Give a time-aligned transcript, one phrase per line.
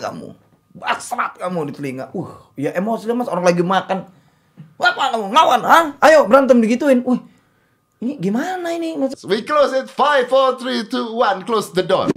[0.00, 0.32] kamu.
[0.72, 2.08] Basrat kamu di telinga.
[2.16, 4.08] Uh, ya emosi lah mas orang lagi makan.
[4.80, 5.60] Apa kamu ngelawan?
[5.60, 5.84] Hah?
[6.00, 7.04] Ayo berantem digituin.
[7.04, 7.20] Wih,
[8.00, 8.96] ini gimana ini?
[8.96, 9.92] Maksud- We close it.
[9.92, 11.44] Five, four, three, two, one.
[11.44, 12.08] Close the door.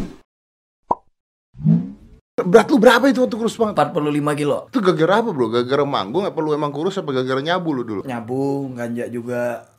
[2.34, 3.78] Berat lu berapa itu waktu kurus banget?
[3.78, 4.68] 45 kilo.
[4.68, 5.48] Itu gara-gara apa bro?
[5.54, 8.02] Gara-gara manggung apa lu emang kurus apa gara-gara nyabu lu dulu?
[8.04, 9.70] Nyabu, ganja juga.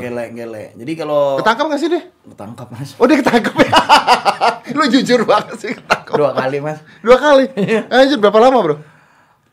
[0.00, 0.68] Gelek-gelek.
[0.76, 2.04] Jadi kalau Ketangkap gak sih deh?
[2.30, 2.94] ketangkap mas.
[3.00, 3.70] Oh dia ketangkap ya?
[4.78, 6.14] lu jujur banget sih ketangkap.
[6.14, 6.78] Dua kali mas.
[7.02, 7.50] Dua kali?
[7.92, 8.76] Anjir berapa lama bro?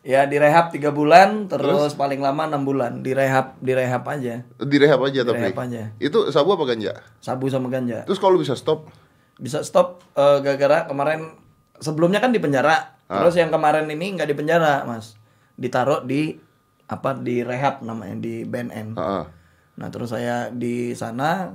[0.08, 3.04] Ya direhab tiga bulan, terus, paling lama enam bulan.
[3.04, 4.40] Direhab, direhab aja.
[4.56, 5.36] Direhab aja tapi?
[5.36, 5.92] Direhab aja.
[6.00, 7.04] Itu sabu apa ganja?
[7.20, 8.08] Sabu sama ganja.
[8.08, 8.88] Terus kalau bisa stop?
[9.36, 11.36] Bisa stop eh, gara-gara kemarin
[11.84, 12.96] sebelumnya kan di penjara.
[13.08, 15.16] Terus yang kemarin ini nggak di penjara mas,
[15.60, 16.36] ditaruh di
[16.88, 18.96] apa di rehab namanya di BNN.
[18.96, 19.24] Heeh.
[19.78, 21.54] Nah terus saya di sana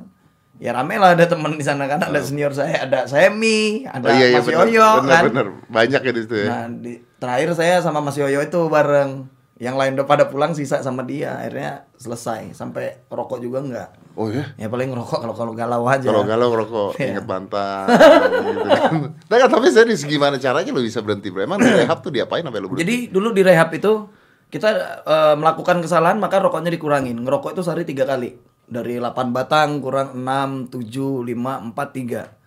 [0.57, 4.13] ya rame lah ada teman di sana kan ada senior saya ada Semi ada Oh
[4.13, 4.63] iya iya Mas benar.
[4.63, 5.23] Yoyo benar, kan.
[5.27, 5.47] benar.
[5.67, 6.47] Banyak ya di situ ya.
[6.47, 9.27] Nah di, terakhir saya sama Mas Yoyo itu bareng
[9.59, 14.27] yang lain udah pada pulang sisa sama dia akhirnya selesai sampai rokok juga enggak Oh
[14.27, 14.43] ya?
[14.55, 17.17] ya paling ngerokok kalau kalau galau aja Kalau galau rokok, Iya.
[17.17, 17.87] inget mantan
[18.45, 18.93] gitu kan.
[19.25, 21.33] Nah, tapi serius gimana caranya lu bisa berhenti?
[21.33, 22.83] Emang di rehab tuh diapain sampai lu berhenti?
[22.85, 24.05] jadi dulu di rehab itu
[24.53, 24.69] kita
[25.09, 27.17] eh, melakukan kesalahan maka rokoknya dikurangin.
[27.25, 28.37] Ngerokok itu sehari tiga kali.
[28.69, 32.43] Dari 8 batang kurang 6, 7, 5, 4, 3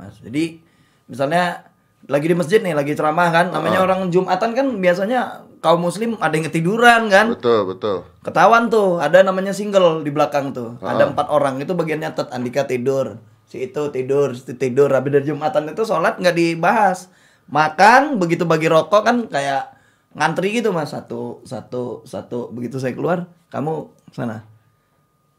[0.00, 0.56] mas jadi
[1.04, 1.68] misalnya
[2.08, 6.32] lagi di masjid nih lagi ceramah kan namanya orang jumatan kan biasanya kaum muslim ada
[6.32, 7.36] yang ketiduran kan?
[7.36, 8.08] Betul, betul.
[8.24, 10.80] ketahuan tuh ada namanya single di belakang tuh.
[10.80, 14.88] Ada empat orang itu bagian nyatet Andika tidur si itu tidur si itu tidur.
[14.88, 17.12] Habis dari jumatan itu sholat nggak dibahas.
[17.52, 19.68] Makan begitu bagi rokok kan kayak
[20.14, 20.90] ngantri gitu mas.
[20.90, 22.50] Satu satu satu.
[22.50, 24.46] Begitu saya keluar kamu sana.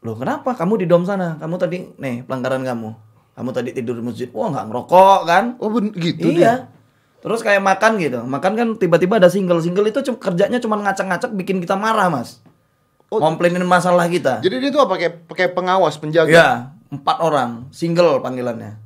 [0.02, 0.52] Loh kenapa?
[0.56, 1.36] Kamu di dom sana.
[1.38, 2.90] Kamu tadi nih pelanggaran kamu.
[3.32, 4.28] Kamu tadi tidur di masjid.
[4.32, 5.44] Wah nggak ngerokok kan?
[5.62, 6.38] Oh ben- gitu dia.
[6.38, 6.54] iya
[7.22, 8.18] terus kayak makan gitu.
[8.26, 12.42] Makan kan tiba-tiba ada single single itu cum- kerjanya cuma ngacak-ngacak bikin kita marah mas.
[13.06, 14.42] Komplainin masalah kita.
[14.42, 16.32] Jadi dia tuh apa, pakai pakai pengawas penjaga.
[16.32, 16.48] ya
[16.90, 18.76] empat orang single panggilannya.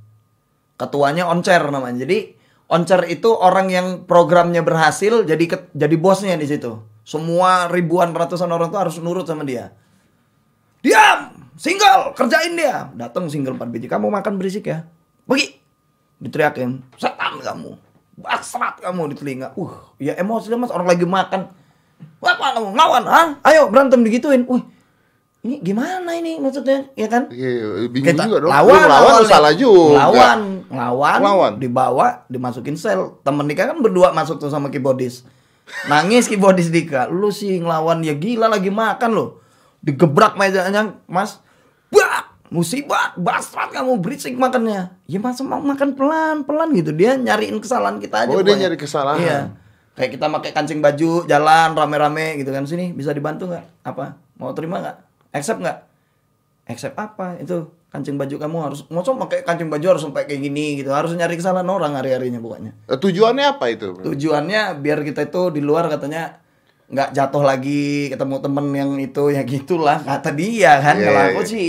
[0.77, 2.05] Ketuanya oncer namanya.
[2.05, 6.83] Jadi oncer itu orang yang programnya berhasil jadi ket- jadi bosnya di situ.
[7.07, 9.71] Semua ribuan ratusan orang tuh harus nurut sama dia.
[10.83, 11.51] Diam!
[11.55, 12.13] Single!
[12.19, 12.91] Kerjain dia!
[12.99, 13.87] Datang single 4 biji.
[13.87, 14.91] Kamu makan berisik ya?
[15.25, 15.55] Pergi!
[16.19, 16.83] Diteriakin.
[16.99, 17.79] Setan kamu.
[18.19, 19.53] Basrat kamu di telinga.
[19.55, 20.73] Uh ya emosi mas.
[20.73, 21.53] Orang lagi makan.
[22.25, 22.73] Apa kamu?
[22.73, 24.49] Ngelawan ah ayo berantem digituin.
[24.49, 24.65] Wih
[25.47, 26.91] ini gimana ini maksudnya?
[26.93, 27.31] Ya kan?
[27.31, 28.51] Iya, bingung kita juga dong.
[28.51, 30.03] lawan lawan salah juga.
[30.03, 31.53] lawan lawan Lawan.
[31.57, 33.23] dibawa dimasukin sel.
[33.23, 35.23] Temen Dika kan berdua masuk tuh sama keyboardis.
[35.87, 37.07] Nangis keyboardis Dika.
[37.07, 39.27] Lu sih ngelawan ya gila lagi makan lo
[39.81, 41.39] digebrak mejanya mas.
[41.89, 42.35] Bak!
[42.47, 44.95] Musibah basrat kamu berisik makannya.
[45.07, 46.91] Ya masa mau makan pelan pelan gitu.
[46.91, 49.19] Dia nyariin kesalahan kita aja Oh, dia nyari kesalahan.
[49.19, 49.39] iya.
[49.95, 52.63] Kayak kita pakai kancing baju jalan rame rame gitu kan.
[52.63, 53.65] Sini bisa dibantu nggak?
[53.83, 54.19] Apa?
[54.37, 55.06] Mau terima nggak
[55.37, 55.79] accept nggak?
[56.67, 57.39] Accept apa?
[57.39, 60.91] Itu kancing baju kamu harus mau pakai kancing baju harus sampai kayak gini gitu.
[60.93, 62.73] Harus nyari kesalahan orang hari harinya pokoknya.
[62.91, 63.95] Eh, Tujuannya apa itu?
[63.97, 66.43] tujuannya biar kita itu di luar katanya
[66.87, 70.03] nggak jatuh lagi ketemu temen yang itu ya gitulah.
[70.03, 71.49] Kata dia kan Iya, kalau iya, aku iya.
[71.49, 71.67] sih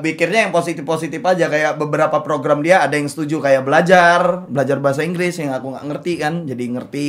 [0.00, 1.50] pikirnya yang positif positif aja.
[1.52, 4.46] Kayak beberapa program dia ada yang setuju kayak belajar.
[4.48, 6.34] Belajar bahasa Inggris yang aku nggak ngerti kan.
[6.48, 7.08] Jadi ngerti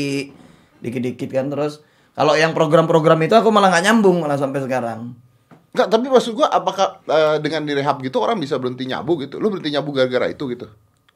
[0.83, 1.79] dikit dikit kan terus.
[2.15, 5.15] Kalau yang program-program itu aku malah nggak nyambung malah sampai sekarang
[5.75, 9.43] Enggak, tapi maksud gua apakah eh, dengan direhab gitu orang bisa berhenti nyabu gitu?
[9.43, 10.71] Lu berhenti nyabu gara-gara itu gitu?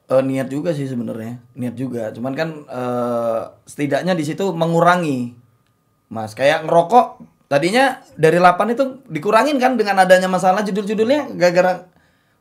[0.10, 5.38] Eh, niat juga sih sebenarnya niat juga cuman kan eh, setidaknya di situ mengurangi
[6.10, 11.86] mas kayak ngerokok tadinya dari 8 itu dikurangin kan dengan adanya masalah judul-judulnya gara-gara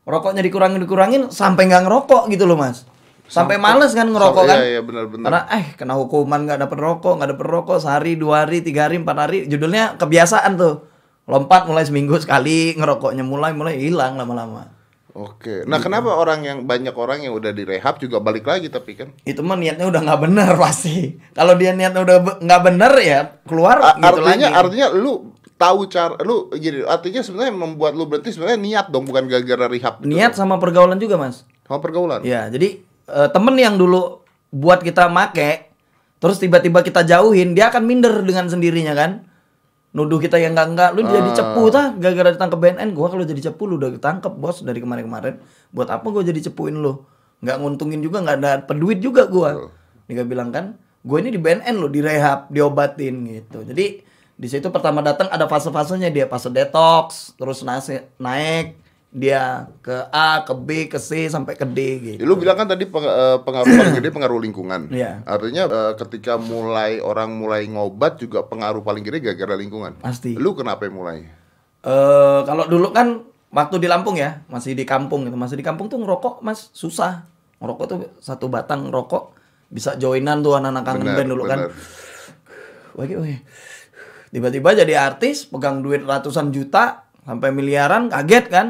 [0.01, 2.89] rokoknya dikurangin dikurangin sampai nggak ngerokok gitu loh mas
[3.29, 5.25] sampai, males kan ngerokok Sampai- kan iya, iya, benar-benar.
[5.29, 8.97] karena eh kena hukuman nggak dapet rokok nggak dapet rokok sehari dua hari tiga hari
[8.97, 10.89] empat hari judulnya kebiasaan tuh
[11.29, 14.79] lompat mulai seminggu sekali ngerokoknya mulai mulai hilang lama-lama
[15.19, 15.65] Oke.
[15.65, 19.09] Nah, kenapa orang yang banyak orang yang udah direhab juga balik lagi tapi kan?
[19.25, 23.19] itu mah niatnya udah nggak bener pasti kalau dia niatnya udah be- nggak bener ya
[23.43, 28.07] keluar A- gitu artinya lagi artinya lu tahu cara lu jadi artinya sebenarnya membuat lu
[28.07, 30.07] berhenti sebenarnya niat dong bukan gara-gara rehab gitu.
[30.07, 32.23] niat sama pergaulan juga mas sama pergaulan.
[32.23, 32.79] ya jadi
[33.11, 34.23] eh, temen yang dulu
[34.55, 35.67] buat kita make
[36.23, 39.27] terus tiba-tiba kita jauhin dia akan minder dengan sendirinya kan
[39.99, 43.51] nuduh kita yang enggak enggak lu jadi cepu tah gara-gara ditangkap BNN gua kalau jadi
[43.51, 45.43] cepu lu udah ketangkep bos dari kemarin-kemarin.
[45.75, 47.03] Buat apa gua jadi cepuin lu?
[47.43, 49.67] Nggak nguntungin juga nggak ada duit juga gua.
[50.07, 53.63] Dia bilang kan gue ini di BNN lo direhab diobatin gitu.
[53.63, 54.03] Jadi
[54.39, 58.79] di situ pertama datang ada fase-fasenya dia fase detox terus nasi, naik
[59.09, 62.85] dia ke A ke B ke C sampai ke D gitu lu bilang kan tadi
[62.85, 64.85] peng- eh, pengaruh paling gede pengaruh lingkungan.
[64.93, 65.25] Iya.
[65.25, 69.97] Artinya eh, ketika mulai orang mulai ngobat juga pengaruh paling gede gara-gara lingkungan.
[69.97, 71.25] pasti Lu kenapa yang mulai?
[71.79, 75.89] eh kalau dulu kan waktu di Lampung ya masih di kampung gitu masih di kampung
[75.89, 77.25] tuh ngerokok mas susah
[77.57, 79.33] ngerokok tuh satu batang rokok
[79.69, 81.71] bisa joinan tuh anak-anak kangen Benar, band dulu kan benar.
[82.93, 83.39] Wah, wah.
[84.29, 88.67] tiba-tiba jadi artis pegang duit ratusan juta sampai miliaran kaget kan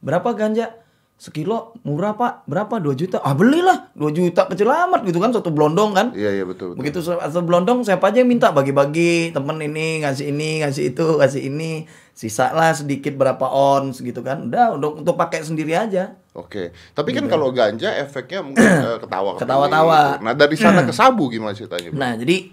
[0.00, 0.76] berapa ganja?
[1.20, 2.48] Sekilo murah pak.
[2.48, 2.80] Berapa?
[2.80, 3.20] 2 juta.
[3.20, 3.92] Ah belilah.
[3.92, 6.16] 2 juta kecil amat gitu kan satu blondong kan.
[6.16, 6.80] Iya iya betul betul.
[6.80, 8.48] Begitu atau blondong siapa aja yang minta?
[8.48, 11.84] Bagi-bagi temen ini ngasih ini ngasih itu ngasih ini.
[12.16, 14.48] Sisa lah sedikit berapa ons gitu kan.
[14.48, 16.16] Udah untuk untuk pakai sendiri aja.
[16.32, 16.72] Oke.
[16.96, 20.00] Tapi kan kalau ganja efeknya mungkin eh, ketawa Ketawa-tawa.
[20.16, 20.24] gitu.
[20.24, 21.92] Nah, dari sana ke sabu gimana ceritanya?
[21.92, 22.48] nah jadi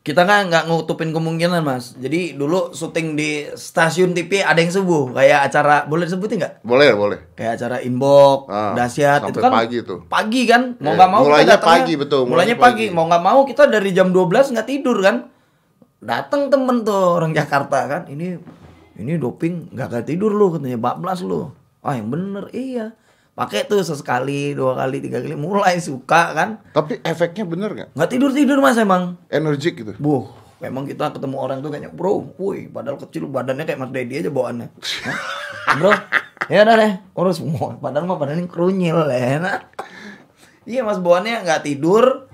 [0.00, 1.92] kita kan nggak ngutupin kemungkinan mas.
[1.94, 5.12] Jadi dulu syuting di stasiun TV ada yang subuh.
[5.12, 6.54] Kayak acara boleh disebutin nggak?
[6.62, 7.18] Boleh boleh.
[7.32, 10.00] kayak acara inbox Ah, dahsyat itu kan pagi tuh.
[10.06, 10.76] pagi kan?
[10.78, 12.84] Mau Iya, nggak mau kita mulainya datangnya- pagi, betul, mulainya mulainya pagi.
[12.86, 12.86] pagi.
[12.90, 15.16] mau nggak mau kita dari jam 12 nggak tidur kan?
[15.98, 18.02] Datang temen tuh orang Jakarta kan?
[18.06, 18.40] Ini
[18.96, 20.78] ini doping nggak kayak tidur lu katanya.
[20.78, 21.52] Bablas lu.
[21.78, 22.92] Ah yang bener iya
[23.34, 27.88] pakai tuh sesekali dua kali tiga kali mulai suka kan Tapi efeknya bener nggak?
[27.96, 29.96] nggak tidur tidur mas emang Energik gitu.
[29.96, 30.28] Buh,
[30.60, 34.30] memang kita ketemu orang tuh kayaknya bro, woi, padahal kecil badannya kayak Mas Dedi aja
[34.30, 34.68] bawaannya.
[35.80, 35.92] Bro,
[36.52, 37.80] ya udah deh, urus semua.
[37.80, 39.40] Padahal mah badannya kerunyil ya.
[39.40, 39.58] Nah.
[40.68, 42.28] Iya mas bawaannya nggak tidur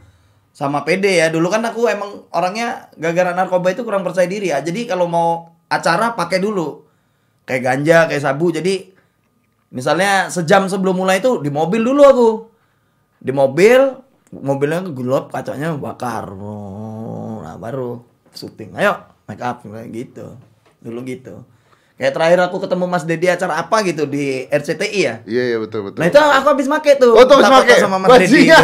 [0.50, 1.30] sama pede ya.
[1.30, 4.58] Dulu kan aku emang orangnya gara-gara narkoba itu kurang percaya diri ya.
[4.58, 6.82] Jadi kalau mau acara pakai dulu.
[7.46, 8.50] Kayak ganja, kayak sabu.
[8.50, 8.95] Jadi
[9.70, 12.30] misalnya sejam sebelum mulai itu di mobil dulu aku.
[13.22, 13.80] Di mobil,
[14.30, 16.30] mobilnya gelap, kacanya bakar.
[16.36, 18.02] Oh, Nah, baru
[18.34, 18.74] syuting.
[18.74, 18.98] Ayo,
[19.30, 20.36] make up gitu.
[20.82, 21.46] Dulu gitu.
[21.96, 25.14] Kayak terakhir aku ketemu Mas Dedi acara apa gitu di RCTI ya.
[25.24, 26.04] Iya iya betul betul.
[26.04, 27.16] Nah itu aku habis make tuh.
[27.16, 27.80] Oh, tuh habis make?
[27.80, 28.52] sama Mas Dedi.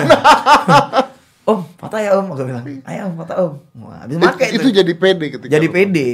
[1.43, 2.63] Om, foto ya om, aku bilang.
[2.87, 3.53] Ayo foto om.
[3.83, 4.79] Wah, habis make itu tuh.
[4.79, 6.09] jadi pede ketika Jadi pede.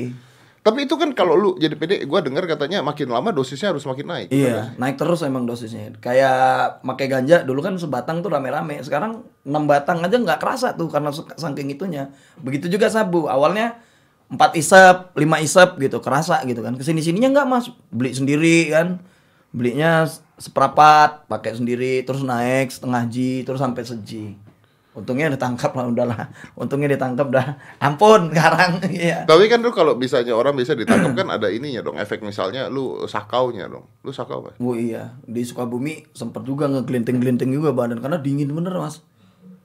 [0.58, 4.06] Tapi itu kan kalau lu jadi pede, gua dengar katanya makin lama dosisnya harus makin
[4.10, 4.28] naik.
[4.34, 5.94] Iya, naik terus emang dosisnya.
[6.02, 8.82] Kayak pakai ganja dulu kan sebatang tuh rame-rame.
[8.82, 12.10] Sekarang 6 batang aja nggak kerasa tuh karena saking itunya.
[12.42, 13.30] Begitu juga sabu.
[13.30, 13.80] Awalnya
[14.28, 16.76] 4 isep, 5 isep gitu, kerasa gitu kan.
[16.76, 19.00] Ke sini sininya nggak Mas, beli sendiri kan.
[19.48, 20.04] Belinya
[20.36, 24.36] seperapat, pakai sendiri, terus naik setengah ji, terus sampai seji.
[24.98, 26.26] Untungnya ditangkap lah udahlah.
[26.58, 27.46] Untungnya ditangkap dah.
[27.78, 29.22] Ampun sekarang iya.
[29.22, 33.06] Tapi kan lu kalau misalnya orang bisa ditangkap kan ada ininya dong, efek misalnya lu
[33.06, 33.86] sakaunya dong.
[34.02, 34.58] Lu sakau apa?
[34.58, 39.06] Bu iya, di Sukabumi sempet juga ngegelinting-gelinting juga badan karena dingin bener mas.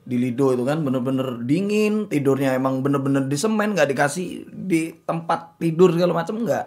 [0.06, 5.58] Di Lido itu kan bener-bener dingin, tidurnya emang bener-bener di semen, nggak dikasih di tempat
[5.58, 6.66] tidur segala macam nggak.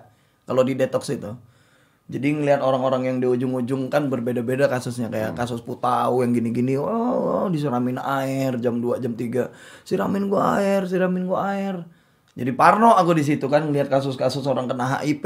[0.51, 1.31] Kalau di detox itu.
[2.07, 6.87] Jadi ngelihat orang-orang yang di ujung-ujung kan berbeda-beda kasusnya kayak kasus Putau yang gini-gini, oh,
[6.87, 9.51] oh, disiramin air jam 2 jam 3.
[9.83, 11.83] Siramin gua air, siramin gua air.
[12.39, 15.25] Jadi parno aku di situ kan ngelihat kasus-kasus orang kena HIV.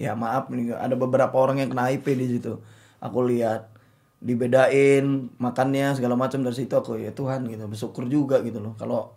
[0.00, 2.56] Ya maaf nih ada beberapa orang yang kena HIV di situ.
[3.04, 3.74] Aku lihat
[4.24, 9.12] dibedain makannya segala macam dari situ aku ya Tuhan gitu bersyukur juga gitu loh kalau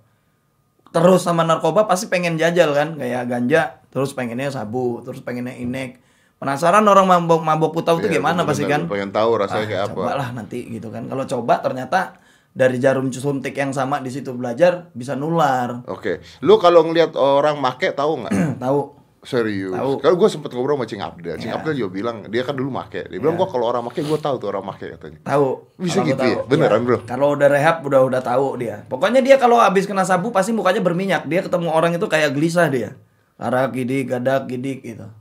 [0.92, 6.04] terus sama narkoba pasti pengen jajal kan kayak ganja terus pengennya sabu terus pengennya inek
[6.38, 9.84] penasaran orang mabok mabok putau itu Iya, gimana pasti kan Pengen tahu rasanya Ah, kayak
[9.84, 9.94] apa.
[9.96, 14.90] cobalah nanti gitu kan kalau coba ternyata dari jarum suntik yang sama di situ belajar
[14.92, 16.22] bisa nular Oke.
[16.40, 18.34] Lu kalau ngelihat orang make tahu nggak?
[18.60, 19.76] tahu Serius.
[19.76, 20.00] Tahu.
[20.00, 21.36] Kalau gue sempet ngobrol sama Cing Abdel.
[21.36, 21.60] Cing Iya.
[21.60, 23.02] Abdel juga bilang dia kan dulu make.
[23.04, 25.20] Dia bilang gua kalau orang make gua tahu tuh orang make katanya.
[25.22, 26.38] tahu Bisa Kalau gitu ya?
[26.46, 26.88] Beneran, Iya.
[26.88, 26.98] bro?
[27.04, 30.80] kalau udah rehab udah udah tahu dia pokoknya dia kalau habis kena sabu pasti mukanya
[30.80, 32.96] berminyak dia ketemu orang itu kayak gelisah dia
[33.36, 35.12] arak gidik gadak gidik gitu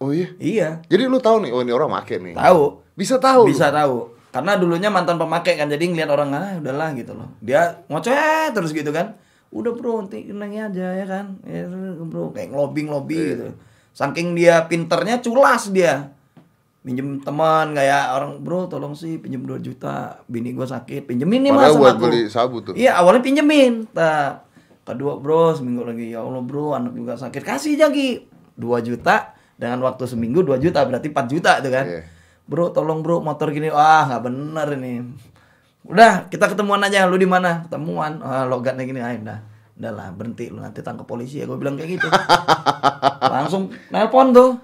[0.00, 0.32] Oh iya.
[0.40, 0.68] iya.
[0.88, 2.32] Jadi lu tahu nih, oh ini orang make nih.
[2.32, 2.80] tahu.
[2.96, 3.44] Bisa tahu.
[3.44, 3.52] lu?
[3.52, 4.16] bisa tahu.
[4.32, 7.28] Karena dulunya mantan pemakai kan jadi ngeliat orang ah udahlah gitu loh.
[7.44, 9.18] Dia ngoceh terus gitu kan.
[9.52, 11.36] Udah bro nanti nanya aja ya kan.
[11.44, 11.68] Ya
[12.00, 13.28] bro kayak lobby Iya.
[13.34, 13.46] gitu.
[13.92, 16.14] Saking dia pinternya culas dia.
[16.80, 21.04] Pinjem teman kayak orang bro tolong sih pinjem 2 juta bini gua sakit.
[21.10, 22.08] Pinjemin nih mas buat aku.
[22.08, 22.72] beli sabu tuh.
[22.72, 23.84] iya awalnya pinjemin.
[23.92, 24.46] Tak
[24.86, 26.14] kedua bro seminggu lagi.
[26.14, 27.42] Ya allah bro anak juga sakit.
[27.42, 28.24] Kasih jagi
[28.56, 31.84] 2 juta dengan waktu seminggu 2 juta berarti 4 juta tuh kan.
[31.84, 32.02] Iya.
[32.50, 34.92] bro tolong bro motor gini wah nggak bener ini.
[35.84, 37.68] Udah kita ketemuan aja lu di mana?
[37.68, 38.24] Ketemuan.
[38.24, 39.38] Ah, logatnya gini ah udah.
[39.76, 42.08] Udah lah berhenti lu nanti tangkap polisi ya gue bilang kayak gitu.
[43.36, 44.56] Langsung nelpon tuh.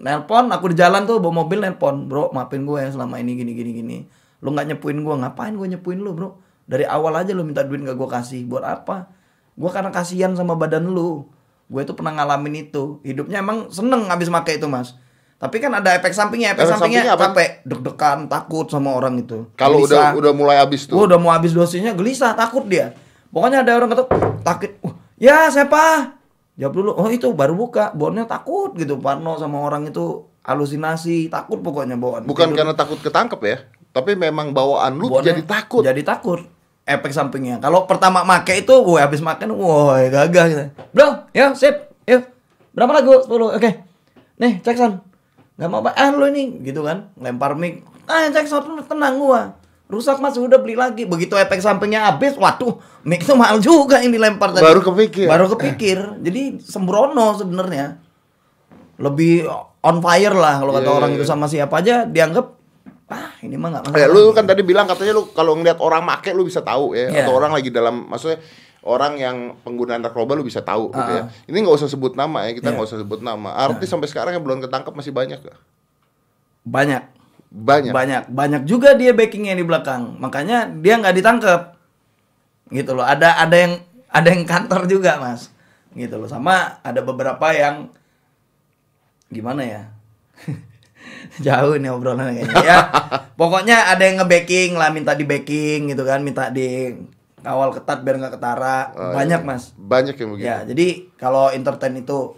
[0.00, 2.06] Nelpon aku di jalan tuh bawa mobil nelpon.
[2.06, 3.98] Bro maafin gue ya selama ini gini gini gini.
[4.40, 6.38] Lu nggak nyepuin gue ngapain gue nyepuin lu bro?
[6.70, 9.10] Dari awal aja lu minta duit gak gue kasih buat apa?
[9.58, 11.26] Gue karena kasihan sama badan lu
[11.70, 14.98] gue tuh pernah ngalamin itu hidupnya emang seneng habis make itu mas
[15.40, 17.32] Tapi kan ada efek sampingnya, efek Efek sampingnya, sampingnya apa?
[17.32, 19.48] capek, deg-degan, takut sama orang itu.
[19.56, 21.00] Kalau udah udah mulai habis tuh.
[21.00, 22.92] Wah, udah mau habis dosisnya gelisah, takut dia.
[23.32, 24.04] Pokoknya ada orang kata
[24.44, 24.68] takut.
[24.84, 26.12] Wah, ya siapa?
[26.60, 26.90] Jawab dulu.
[26.92, 27.88] Oh itu baru buka.
[27.96, 29.00] Bawaannya takut gitu.
[29.00, 32.28] Parno sama orang itu halusinasi, takut pokoknya bawaan.
[32.28, 32.56] Bukan Tidur.
[32.60, 33.56] karena takut ketangkep ya,
[33.96, 35.80] tapi memang bawaan lu jadi takut.
[35.80, 36.44] Jadi takut.
[36.90, 37.62] Efek sampingnya.
[37.62, 40.64] Kalau pertama make itu, gue habis makan, wah gagah gitu.
[40.90, 42.26] Bro, ya sip, yuk.
[42.74, 43.22] Berapa lagu?
[43.22, 43.30] 10.
[43.58, 43.70] Oke.
[44.42, 44.98] Nih, cek son.
[45.60, 45.92] Gak mau apa?
[45.94, 47.12] Ah lu ini, gitu kan?
[47.20, 47.86] Lempar mic.
[48.10, 49.54] Ah cek son, tenang gua.
[49.90, 51.02] Rusak mas, udah beli lagi.
[51.02, 54.62] Begitu efek sampingnya habis, waduh, mic itu mahal juga ini lempar tadi.
[54.62, 55.26] Baru kepikir.
[55.26, 56.22] Baru kepikir.
[56.22, 57.98] Jadi sembrono sebenarnya.
[59.00, 59.48] Lebih
[59.80, 62.59] on fire lah kalau kata Iya, orang iya, itu sama siapa aja dianggap
[63.10, 66.00] ah ini mah nggak Ya, masalah." lu kan tadi bilang katanya lu kalau ngeliat orang
[66.00, 67.22] make lu bisa tahu ya, Iya.
[67.22, 68.38] atau orang lagi dalam maksudnya
[68.80, 71.22] orang yang pengguna narkoba lu bisa tahu gitu ya.
[71.44, 72.74] Ini nggak usah sebut nama ya, kita Iya.
[72.74, 73.52] nggak usah sebut nama.
[73.52, 75.58] Artis sampai sekarang yang belum ketangkep masih banyak gak?
[76.60, 77.02] banyak
[77.50, 77.90] Banyak.
[77.90, 81.74] banyak banyak juga dia backingnya di belakang makanya dia nggak ditangkap
[82.68, 83.74] gitu loh ada ada yang
[84.06, 85.50] ada yang kantor juga mas
[85.90, 87.90] gitu loh sama ada beberapa yang
[89.26, 89.82] gimana ya
[91.46, 92.78] jauh nih obrolan kayaknya ya
[93.34, 96.94] pokoknya ada yang nge-backing lah minta di backing gitu kan minta di
[97.40, 99.48] kawal ketat biar nggak ketara Oh, banyak iya.
[99.48, 100.44] mas Banyak yang begitu.
[100.44, 102.36] Ya, jadi kalau entertain itu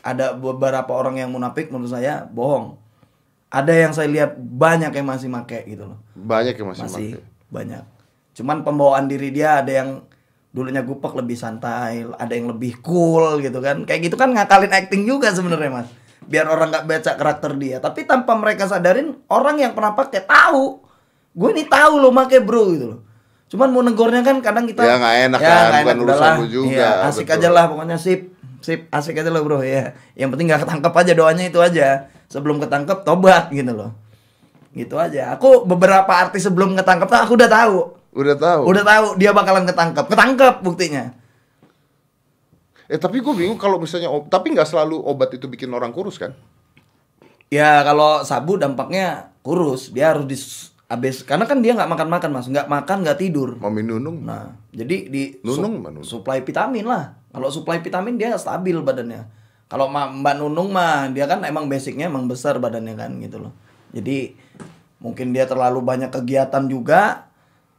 [0.00, 2.76] ada beberapa orang yang munafik menurut saya bohong.
[3.48, 5.98] Ada yang saya lihat banyak yang masih make gitu loh.
[6.14, 7.24] Banyak yang masih, Masih make.
[7.48, 7.84] banyak.
[8.32, 10.04] Cuman pembawaan diri dia ada yang
[10.48, 13.84] dulunya gupek lebih santai, ada yang lebih cool gitu kan.
[13.84, 15.88] Kayak gitu kan ngakalin acting juga sebenarnya, Mas.
[16.32, 17.76] Biar orang nggak baca karakter dia.
[17.76, 20.80] Tapi tanpa mereka sadarin orang yang pernah pakai tahu.
[21.30, 23.00] Gue ini tahu lo make bro gitu loh.
[23.46, 26.34] Cuman mau negornya kan kadang kita Ya, nggak enak kan, nggak bukan enak, urusan udahlah.
[26.34, 27.36] lu juga, Iya, asik betul.
[27.36, 28.20] aja lah pokoknya sip
[28.58, 29.84] sip asik aja lo bro ya
[30.14, 31.88] yang penting nggak ketangkep aja doanya itu aja
[32.26, 33.92] sebelum ketangkep tobat gitu loh
[34.72, 37.76] gitu aja aku beberapa artis sebelum ketangkep tuh aku udah tahu
[38.14, 38.62] Udah tahu.
[38.64, 41.12] udah tahu dia bakalan ketangkep ketangkep buktinya
[42.90, 46.34] Eh tapi gue bingung kalau misalnya tapi nggak selalu obat itu bikin orang kurus kan?
[47.52, 52.30] ya kalau sabu dampaknya kurus dia harus dis habis karena kan dia nggak makan makan
[52.32, 54.24] mas nggak makan nggak tidur Mami Nunung.
[54.24, 56.08] Nah, jadi di Nunung, Mbak Nunung.
[56.08, 57.16] suplai vitamin lah.
[57.32, 59.24] Kalau suplai vitamin dia stabil badannya.
[59.68, 63.52] Kalau Mbak Nunung mah dia kan emang basicnya emang besar badannya kan gitu loh.
[63.96, 64.36] Jadi
[65.00, 67.31] mungkin dia terlalu banyak kegiatan juga.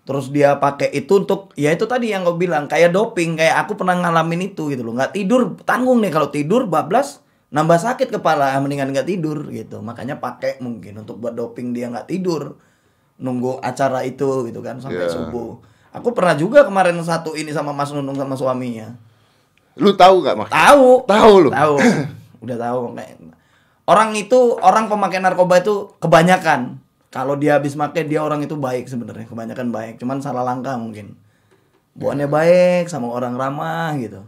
[0.03, 3.79] Terus dia pakai itu untuk ya itu tadi yang gue bilang kayak doping kayak aku
[3.79, 5.00] pernah ngalamin itu gitu loh.
[5.00, 7.24] Nggak tidur tanggung nih kalau tidur bablas
[7.55, 9.79] nambah sakit kepala mendingan nggak tidur gitu.
[9.79, 12.60] Makanya pakai mungkin untuk buat doping dia nggak tidur
[13.15, 15.15] nunggu acara itu gitu kan sampai Iya.
[15.15, 15.55] subuh.
[15.95, 18.91] Aku pernah juga kemarin satu ini sama Mas Nunung sama suaminya.
[19.79, 20.50] Lu tahu nggak mak?
[20.51, 21.07] tahu.
[21.07, 21.50] Tahu lu.
[21.50, 21.75] tahu.
[22.43, 23.15] Udah tahu kayak
[23.88, 26.82] orang itu orang pemakai narkoba itu kebanyakan
[27.13, 31.13] kalau dia habis make dia orang itu baik sebenarnya kebanyakan baik cuman salah langkah mungkin
[31.93, 34.25] buannya baik sama orang ramah gitu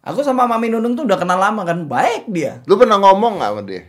[0.00, 3.52] aku sama Mami Nunung tuh udah kenal lama kan baik dia Lu pernah ngomong nggak
[3.52, 3.84] sama dia?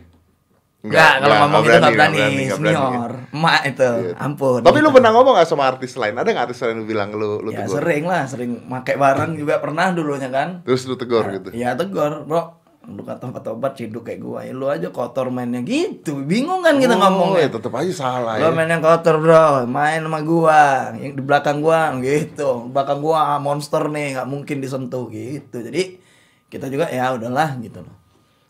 [0.78, 2.78] Enggak, kalau ngomong itu nggak berani, nggak berani.
[2.78, 4.14] senior, emak itu, Iya.
[4.22, 4.60] ampun.
[4.62, 4.94] Tapi lu gitu.
[4.94, 6.14] pernah ngomong gak sama artis lain?
[6.14, 7.82] Ada gak artis lain lu bilang lu lu ya tegur?
[7.82, 10.62] sering lah, sering pakai barang juga pernah dulunya kan.
[10.62, 11.50] Terus lu tegur gitu.
[11.50, 12.62] Ya tegur, bro.
[12.88, 16.24] Lu kata tempat obat ciduk kayak gua, ya lu aja kotor mainnya gitu.
[16.24, 17.44] Bingung kan kita Oh, ngomongnya.
[17.44, 18.56] ya tetap aja salah Lo ya.
[18.56, 23.40] main yang kotor bro, main sama gua, yang di belakang gua gitu, belakang gua ah,
[23.40, 25.60] monster nih, nggak mungkin disentuh gitu.
[25.60, 26.00] Jadi
[26.48, 27.92] kita juga ya udahlah gitu loh.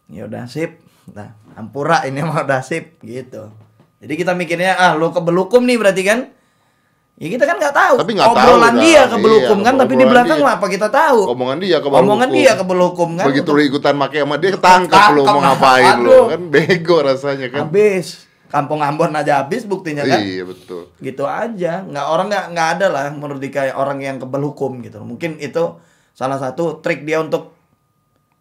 [0.06, 0.78] Ya udah sip,
[1.10, 3.50] nah ampura ini mah udah sip gitu.
[3.98, 6.30] Jadi kita mikirnya ah lu kebelukum nih berarti kan?
[7.18, 7.94] Ya kita kan nggak tahu.
[7.98, 8.74] Tapi tahu Obrolan kan.
[8.78, 10.46] dia kebelukum Iya, kan, tapi di belakang dia.
[10.46, 11.20] lah apa kita tahu?
[11.34, 12.06] Omongan dia kebelukum.
[12.06, 13.26] Omongan dia kebelukum kan.
[13.26, 16.24] Begitu lu ikutan make sama dia ketangkep lu mau ngapain lu aduh.
[16.30, 17.66] kan bego rasanya kan.
[17.66, 18.22] habis.
[18.48, 20.22] Kampung Ambon aja habis buktinya kan.
[20.22, 20.88] Iya betul.
[20.98, 25.02] gitu aja nggak orang nggak nggak ada lah menurut Dika orang yang kebal hukum gitu
[25.02, 25.76] mungkin itu
[26.14, 27.52] salah satu trik dia untuk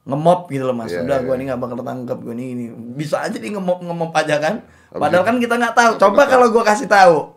[0.05, 1.25] ngemop gitu loh mas Iya, udah iya.
[1.27, 2.65] gue ini nggak bakal ketangkep gue ini, ini
[2.95, 6.63] bisa aja di ngemop ngemop aja kan padahal kan kita nggak tahu coba kalau gue
[6.63, 7.35] kasih tahu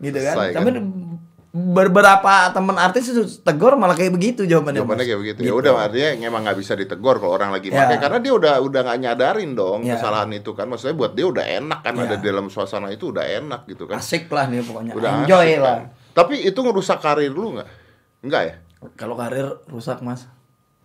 [0.00, 0.84] gitu kan Selesai, tapi kan?
[1.50, 5.38] beberapa teman artis itu tegur malah kayak begitu jawabannya Jawabannya kayak begitu.
[5.42, 7.82] Ya udah artinya emang nggak bisa ditegur kalau orang lagi Ya.
[7.82, 9.98] pakai karena dia udah udah nggak nyadarin dong Ya.
[9.98, 10.70] kesalahan itu kan.
[10.70, 12.06] Maksudnya buat dia udah enak kan Ya.
[12.06, 13.98] ada di dalam suasana itu udah enak gitu kan.
[13.98, 15.86] asik lah nih pokoknya Udah enjoy asik, lah kan.
[16.10, 17.68] Tapi itu ngerusak karir lu nggak?
[18.22, 18.54] Enggak ya?
[18.96, 20.24] kalau karir rusak mas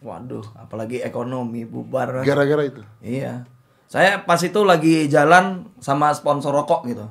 [0.01, 2.25] waduh apalagi ekonomi bubar.
[2.25, 2.81] Gara-gara itu.
[2.99, 3.45] Iya.
[3.85, 7.05] Saya pas itu lagi jalan sama sponsor rokok gitu.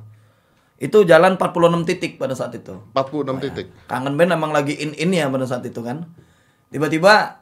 [0.85, 2.77] Itu jalan 46 titik pada saat itu.
[2.93, 3.67] 46 titik.
[3.89, 6.05] Kangen band emang lagi in-in ya pada saat itu kan.
[6.69, 7.41] Tiba-tiba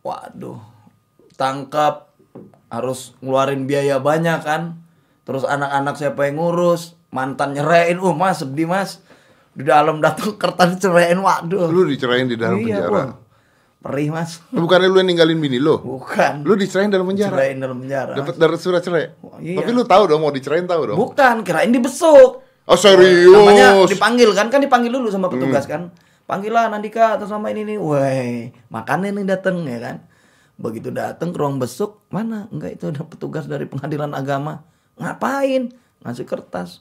[0.00, 0.60] waduh,
[1.34, 2.12] tangkap
[2.68, 4.80] harus ngeluarin biaya banyak kan
[5.22, 8.98] terus anak-anak siapa yang ngurus mantan nyerain uh mas sedih mas
[9.52, 12.90] di dalam datang kertas ceraiin waduh Lu dicerain di dalam iya, penjara.
[12.90, 13.08] wah.
[13.78, 15.78] perih mas Bukannya lu yang ninggalin bini lo?
[15.78, 17.30] bukan Lu dicerain dalam penjara.
[17.30, 19.12] ceraiin dalam penjara Dapat dari surat cerai.
[19.38, 19.60] iya.
[19.60, 20.98] Tapi lu tahu dong mau dicerain tahu dong.
[20.98, 22.40] bukan kirain dibesuk
[22.72, 23.28] Oh serius?
[23.28, 23.44] Hmm.
[23.44, 25.92] namanya dipanggil kan kan dipanggil dulu sama petugas kan.
[26.24, 29.96] Panggil lah Nandika atau sama ini nih woi makannya nih dateng ya kan.
[30.56, 32.48] Begitu dateng ke ruang besuk mana?
[32.48, 34.64] Enggak itu ada petugas dari pengadilan agama.
[34.96, 35.68] Ngapain?
[36.00, 36.80] Ngasih kertas.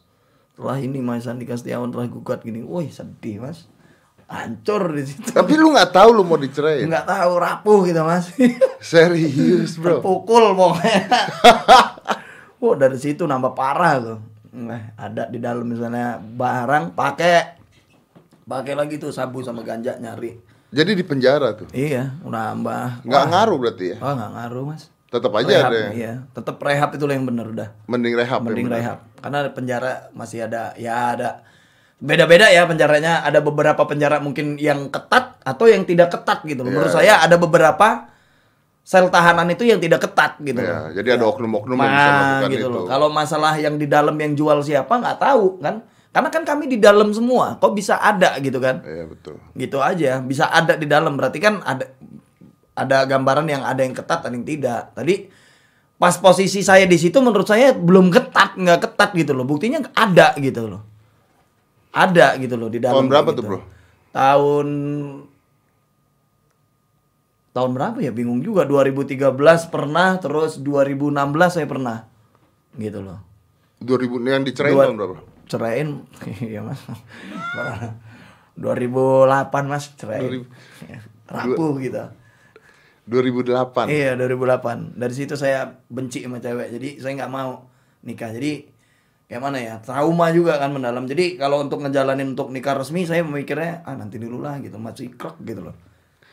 [0.56, 2.64] Setelah ini Mas Andika Setiawan telah gugat gini.
[2.64, 3.68] Woi sedih mas.
[4.32, 5.36] Hancur di situ.
[5.36, 6.88] Tapi lu nggak tahu lu mau dicerain.
[6.88, 8.32] nggak tahu rapuh gitu mas.
[8.80, 10.00] Serius, Bro.
[10.00, 11.20] terpukul pokoknya.
[12.64, 14.31] Wah dari situ nambah parah tuh
[14.94, 17.56] ada di dalam misalnya barang pakai
[18.44, 20.36] pakai lagi tuh sabu sama ganja nyari
[20.70, 21.68] Jadi di penjara tuh.
[21.70, 23.98] iya nambah Nggak ngaruh berarti ya.
[23.98, 25.78] oh nggak ngaruh mas Tetap aja rehab ada.
[25.78, 28.78] yang- iya tetap rehab itu lah yang bener udah Mending rehab ya, mending bener.
[28.78, 31.30] rehab karena penjara masih ada ya ada
[31.98, 36.72] beda-beda ya penjaranya ada beberapa penjara mungkin yang ketat atau yang tidak ketat gitu loh.
[36.72, 36.98] menurut Iya.
[36.98, 38.11] saya ada beberapa
[38.82, 40.98] sel tahanan itu yang tidak ketat gitu Ya, loh.
[40.98, 42.70] jadi ada oknum-oknum yang bisa Nah, melakukan gitu itu.
[42.74, 42.84] loh.
[42.90, 45.86] Kalau masalah yang di dalam yang jual siapa nggak tahu kan?
[46.12, 47.56] Karena kan kami di dalam semua.
[47.56, 48.84] Kok bisa ada gitu kan?
[48.84, 49.40] Iya betul.
[49.54, 50.20] Gitu aja.
[50.20, 51.16] Bisa ada di dalam.
[51.16, 51.88] Berarti kan ada
[52.74, 54.92] ada gambaran yang ada yang ketat ada yang tidak.
[54.92, 55.30] Tadi
[55.96, 59.48] pas posisi saya di situ menurut saya belum ketat, nggak ketat gitu loh.
[59.48, 60.82] Buktinya ada gitu loh.
[61.96, 63.04] Ada gitu loh di dalam.
[63.04, 63.38] Tahun berapa gitu.
[63.40, 63.60] tuh, bro?
[64.12, 64.68] Tahun
[67.52, 68.12] tahun berapa ya?
[68.16, 68.64] Bingung juga.
[68.68, 69.20] 2013
[69.68, 71.16] pernah terus 2016
[71.52, 72.08] saya pernah.
[72.76, 73.20] Gitu loh.
[73.84, 75.18] 2000 yang dicerain Dua- tahun berapa?
[75.52, 76.08] cerain?
[76.48, 76.80] Iya mas.
[78.56, 80.48] 2008 mas cerain.
[81.28, 82.00] Rapuh gitu.
[83.12, 83.92] 2008.
[83.92, 87.68] iya 2008 dari situ saya benci sama cewek jadi saya nggak mau
[88.08, 88.32] nikah.
[88.32, 88.72] Jadi
[89.28, 89.76] kayak mana ya?
[89.84, 91.04] Trauma juga kan mendalam.
[91.04, 94.80] Jadi kalau untuk ngejalanin untuk nikah resmi saya memikirnya ah nanti dulu lah gitu.
[94.80, 95.91] Masih krek gitu loh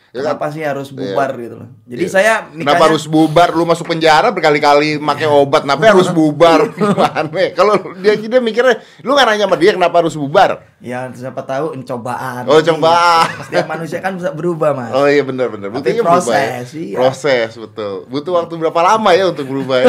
[0.09, 0.41] Ya kan?
[0.41, 2.09] kenapa sih harus bubar gitu loh jadi Iya.
[2.09, 3.49] saya Kenapa nikahnya harus bubar?
[3.53, 6.65] Lu masuk penjara berkali-kali pakai obat, kenapa harus bubar?
[7.59, 10.65] Kalau dia dia mikirnya, lu nggak nanya sama dia kenapa harus bubar?
[10.79, 13.29] ya siapa tahu cobaan Oh, cobaan.
[13.43, 15.69] setiap manusia kan bisa berubah mas Oh iya benar benar.
[15.69, 16.49] Tapi Buktinya berubah ya.
[16.57, 16.97] proses, iya.
[16.97, 17.95] Proses betul.
[18.07, 19.87] Butuh waktu berapa lama ya untuk berubah ya?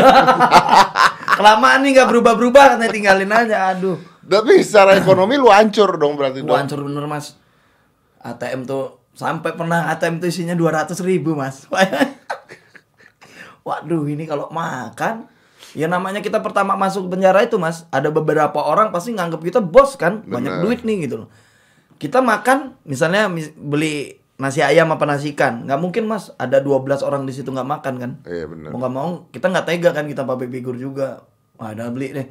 [1.39, 6.44] kelamaan nih nggak berubah-berubah katanya tinggalin aja aduh Tapi secara ekonomi lu hancur dong berarti
[6.44, 6.52] dong.
[6.54, 7.39] hancur bener mas
[8.20, 11.68] ATM tuh sampai pernah ATM tuh isinya 200 ribu mas.
[13.68, 15.28] Waduh ini kalau makan
[15.76, 20.00] ya namanya kita pertama masuk penjara itu mas ada beberapa orang pasti nganggap kita bos
[20.00, 20.64] kan banyak Bener.
[20.64, 21.30] duit nih gitu loh.
[22.00, 27.04] Kita makan misalnya mis- beli nasi ayam apa nasi ikan nggak mungkin mas ada 12
[27.04, 28.12] orang di situ nggak makan kan.
[28.24, 28.72] Iya benar.
[28.72, 31.28] mau nggak mau kita nggak tega kan kita public figure juga.
[31.60, 32.28] Wah ada beli deh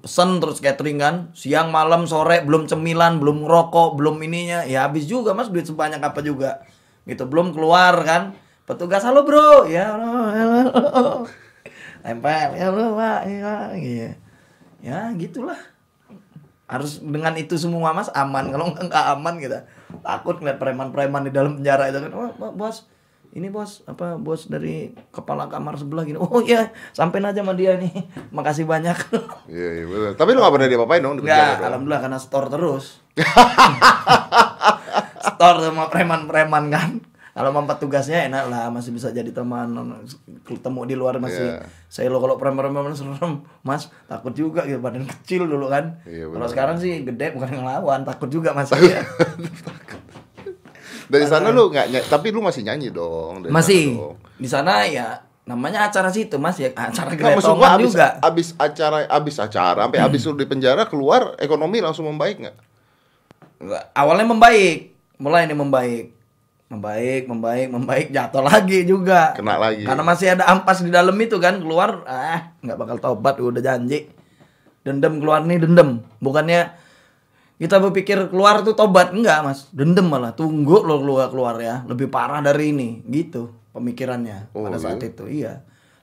[0.00, 1.14] pesen terus catering kan.
[1.32, 4.64] Siang malam sore belum cemilan belum ngerokok belum ininya.
[4.64, 6.64] Ya habis juga mas duit sebanyak apa juga.
[7.06, 8.36] Gitu belum keluar kan.
[8.66, 9.64] Petugas halo bro.
[9.70, 11.06] Ya halo halo,
[12.02, 14.10] tempel ya halo pak ya iya.
[14.82, 15.58] Ya gitulah.
[16.66, 18.50] Harus dengan itu semua mas aman.
[18.50, 19.70] Kalau nggak aman kita
[20.02, 22.12] takut ngeliat preman-preman di dalam penjara itu kan.
[22.12, 22.90] Oh bos
[23.36, 26.16] ini bos apa bos dari kepala kamar sebelah gini.
[26.16, 27.92] Oh iya sampein aja sama dia nih.
[28.36, 28.96] Makasih banyak.
[29.52, 30.10] Iya iya benar.
[30.16, 31.60] Tapi lu nggak pernah diapa-apain dong di dong.
[31.60, 33.04] alhamdulillah karena store terus.
[35.26, 36.90] Store sama preman-preman kan.
[37.36, 39.68] Kalau sama petugasnya enak lah masih bisa jadi teman.
[40.42, 41.68] Ketemu di luar masih Iya.
[41.86, 43.44] saya lo kalau preman-preman serem.
[43.60, 46.00] Mas takut juga gitu badan kecil dulu kan.
[46.08, 49.04] Iya, kalau sekarang sih gede bukan ngelawan takut juga mas ya.
[51.06, 53.46] Dari sana lu nggak tapi lu masih nyanyi dong.
[53.46, 53.94] dari masih.
[53.94, 54.16] dong.
[54.36, 56.74] di sana ya namanya acara situ mas ya.
[56.74, 58.18] Acara gua abis, juga.
[58.18, 62.56] abis acara abis acara sampai abis lu di penjara keluar ekonomi langsung membaik nggak?
[63.62, 64.78] Nggak, awalnya membaik.
[65.22, 66.06] Mulai nih membaik.
[66.66, 68.06] Membaik membaik membaik.
[68.10, 69.38] Jatuh lagi juga.
[69.38, 69.86] Kena lagi.
[69.86, 74.10] karena masih ada ampas di dalam itu kan keluar ah nggak bakal tobat udah janji.
[74.82, 76.02] Dendam keluar nih dendam.
[76.18, 76.74] Bukannya
[77.56, 79.12] kita berpikir keluar tuh tobat.
[79.12, 79.68] Enggak mas.
[79.72, 80.32] Dendam malah.
[80.32, 81.82] Tunggu lo keluar keluar ya.
[81.88, 83.00] Lebih parah dari ini.
[83.02, 85.08] Gitu pemikirannya Oh, pada saat iya?
[85.08, 85.24] itu.
[85.28, 85.52] Iya.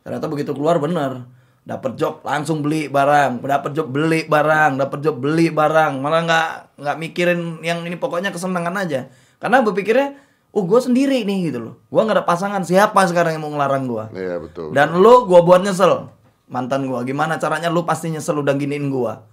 [0.02, 1.26] Ternyata begitu keluar bener
[1.64, 3.40] dapat job langsung beli barang.
[3.40, 4.78] Dapat job beli barang.
[4.78, 5.94] Dapat job beli barang.
[5.98, 6.48] Malah nggak
[6.82, 7.98] nggak mikirin yang ini.
[7.98, 9.10] Pokoknya kesenangan aja.
[9.38, 10.18] Karena berpikirnya
[10.54, 11.76] oh gue sendiri nih gitu loh.
[11.90, 12.62] Gue nggak ada pasangan.
[12.62, 14.70] Siapa sekarang yang mau ngelarang gue Iya betul.
[14.74, 16.10] dan lu gua buat nyesel.
[16.44, 19.26] Mantan gua gimana caranya lu pasti nyesel udah giniin gua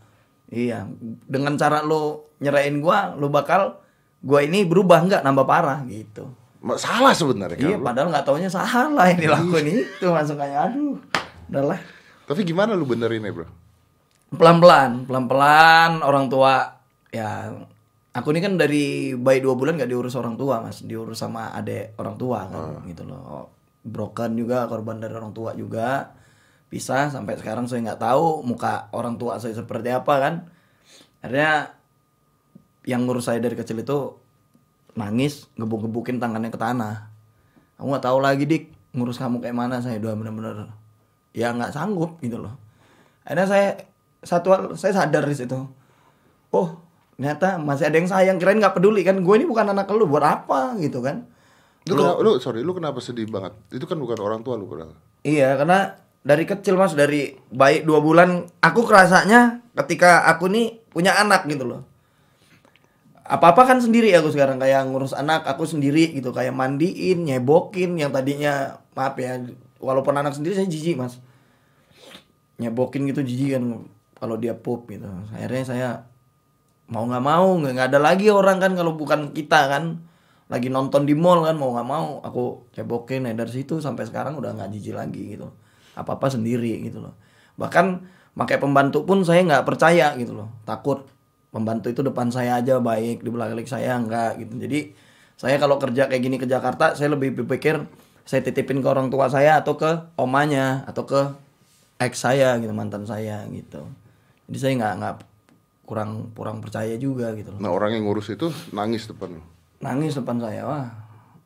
[0.51, 0.85] iya.
[1.31, 3.81] Dengan cara lu nyerain gua lu bakal
[4.21, 5.23] gua ini berubah nggak?
[5.25, 6.29] Nambah parah gitu.
[6.77, 7.87] Salah sebenarnya kan iya lu.
[7.87, 10.07] padahal nggak taunya salah yang dilakuin itu.
[10.37, 11.01] Kayak aduh
[11.49, 11.81] udahlah
[12.29, 13.49] Tapi gimana lu benerin ya, Bro?
[14.31, 16.79] pelan-pelan pelan-pelan orang tua.
[17.11, 17.51] Ya
[18.15, 20.87] aku ini kan dari bayi dua bulan gak diurus orang tua mas.
[20.87, 23.51] Diurus sama adek orang tua kan gitu loh.
[23.83, 26.15] Broken juga korban dari orang tua juga
[26.71, 30.35] pisah sampai sekarang saya nggak tahu muka orang tua saya seperti apa kan.
[31.21, 31.75] Akhirnya
[32.87, 34.17] yang ngurus saya dari kecil itu
[34.95, 37.11] nangis gebuk-gebukin tangannya ke tanah.
[37.77, 40.71] Aku nggak tahu lagi dik ngurus kamu kayak mana saya udah bener-bener
[41.35, 42.55] ya nggak sanggup gitu loh.
[43.27, 43.69] Akhirnya saya
[44.23, 45.59] satu hal saya sadar di situ.
[46.55, 46.69] Oh
[47.19, 49.19] ternyata masih ada yang sayang kirain nggak peduli kan.
[49.21, 51.27] Gue ini bukan anak lu buat apa gitu kan.
[51.89, 53.57] Lu, kenapa, lu sorry, lu kenapa sedih banget?
[53.73, 54.95] Itu kan bukan orang tua lu padahal.
[55.25, 61.17] Iya, karena dari kecil mas dari baik dua bulan aku kerasanya ketika aku nih punya
[61.17, 61.83] anak gitu loh.
[63.25, 68.11] Apa-apa kan sendiri aku sekarang kayak ngurus anak aku sendiri gitu kayak mandiin, nyebokin yang
[68.11, 69.39] tadinya maaf ya
[69.79, 71.23] walaupun anak sendiri saya jijik mas
[72.61, 73.65] nyebokin gitu jijik kan
[74.19, 75.09] kalau dia pup gitu.
[75.33, 75.89] Akhirnya saya
[76.91, 80.05] mau nggak mau nggak ada lagi orang kan kalau bukan kita kan
[80.51, 84.35] lagi nonton di mall kan mau nggak mau aku cebokin ya dari situ sampai sekarang
[84.35, 85.55] udah nggak jijik lagi gitu
[85.95, 87.15] apa apa sendiri gitu loh.
[87.59, 87.87] Bahkan
[88.37, 90.49] pakai pembantu pun saya nggak percaya gitu loh.
[90.65, 91.07] Takut
[91.51, 94.55] pembantu itu depan saya aja baik di belakang saya enggak gitu.
[94.59, 94.95] Jadi
[95.41, 97.81] saya kalau kerja kayak gini ke Jakarta saya lebih berpikir
[98.29, 101.21] saya titipin ke orang tua saya atau ke omanya atau ke
[101.99, 103.89] ex saya gitu mantan saya gitu.
[104.47, 105.15] Jadi saya nggak nggak
[105.89, 107.59] kurang kurang percaya juga gitu loh.
[107.59, 109.43] Nah, orang yang ngurus itu nangis depan
[109.81, 110.87] nangis depan saya wah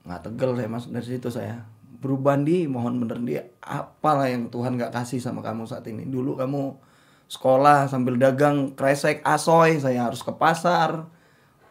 [0.04, 1.62] nggak tegel saya mas dari situ saya
[2.04, 6.04] berubah di mohon bener dia apalah yang Tuhan nggak kasih sama kamu saat ini.
[6.04, 6.62] Dulu kamu
[7.24, 11.08] sekolah sambil dagang kresek asoy saya harus ke pasar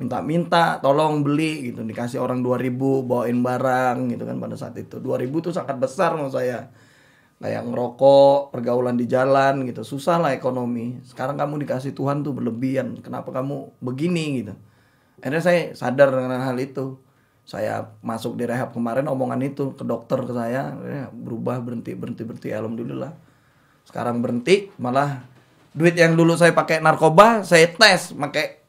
[0.01, 1.85] minta-minta tolong beli gitu.
[1.85, 2.73] Dikasih orang 2000
[3.05, 4.97] bawain barang gitu kan pada saat itu.
[4.97, 6.73] 2000 tuh sangat besar menurut saya.
[7.43, 9.83] Kayak ngerokok pergaulan di jalan gitu.
[9.83, 10.97] Susah lah ekonomi.
[11.03, 13.03] Sekarang kamu dikasih Tuhan tuh berlebihan.
[13.03, 14.55] Kenapa kamu begini gitu?
[15.19, 17.02] Akhirnya saya sadar dengan hal itu
[17.43, 22.23] saya masuk di rehab kemarin omongan itu ke dokter ke saya ya, berubah berhenti berhenti
[22.23, 22.49] berhenti.
[22.55, 23.11] Alhamdulillah.
[23.83, 25.27] Sekarang berhenti malah
[25.75, 28.61] duit yang dulu saya pakai narkoba saya tes pakai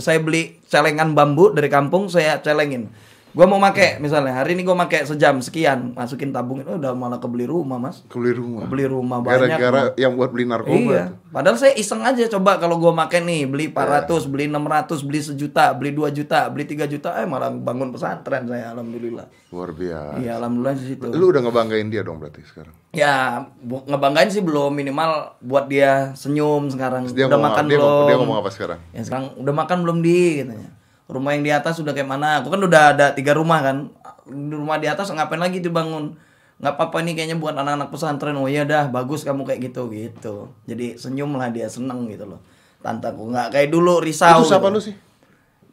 [0.00, 2.88] saya beli celengan bambu dari kampung saya celengin
[3.36, 7.20] gua mau make misalnya hari ini gua make sejam sekian masukin tabung itu udah malah
[7.20, 8.64] kebeli rumah mas Kebeli rumah.
[8.64, 10.72] beli rumah banyak Gara-gara yang buat beli narkoba.
[10.72, 11.04] Iya.
[11.12, 11.28] tuh.
[11.28, 15.76] Padahal saya iseng aja coba kalau gua make nih beli 400, beli 600, beli sejuta,
[15.76, 19.28] beli 2 juta, beli 3 juta, eh malah bangun pesantren saya alhamdulillah.
[19.52, 20.16] Luar biasa.
[20.16, 21.04] Iya, alhamdulillah di situ.
[21.12, 22.72] Lu udah ngebanggain dia dong berarti sekarang.
[22.96, 27.04] Ya, ngebanggain sih belum minimal buat dia senyum sekarang.
[27.12, 28.06] Dia udah ngomong, makan dia, belum?
[28.08, 28.78] dia ngomong apa sekarang?
[28.96, 30.70] Ya sekarang udah makan belum di katanya.
[31.06, 32.42] Rumah yang di atas udah kayak mana?
[32.42, 33.90] Aku kan udah ada tiga rumah kan.
[34.26, 36.18] Rumah di atas ngapain lagi dibangun?
[36.56, 38.32] nggak apa-apa nih kayaknya buat anak-anak pesantren.
[38.40, 40.48] Oh iya dah, bagus kamu kayak gitu gitu.
[40.64, 42.40] Jadi senyum lah dia seneng gitu loh.
[42.80, 44.40] Tantaku nggak kayak dulu risau.
[44.40, 44.74] Itu siapa gitu.
[44.74, 44.94] lu sih?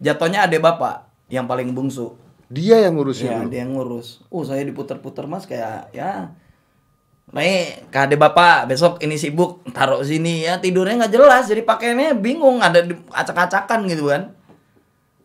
[0.03, 2.19] Jatuhnya adek bapak yang paling bungsu.
[2.51, 3.49] Dia yang ngurusin Iya, lu.
[3.49, 4.27] dia yang ngurus.
[4.27, 6.35] Oh, saya diputer-puter Mas kayak ya
[7.33, 12.61] Nih, kade bapak besok ini sibuk taruh sini ya tidurnya nggak jelas jadi pakaiannya bingung
[12.61, 14.37] ada acak-acakan gitu kan